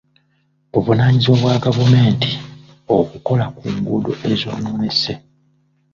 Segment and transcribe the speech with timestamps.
[0.71, 2.31] Buvunaanyizibwa bwa gavumenti
[2.97, 5.13] okukola ku nguudo ezonoonese.